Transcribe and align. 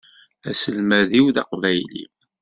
Aselmad-iw 0.49 1.25
d 1.35 1.37
aqbayli. 1.41 2.05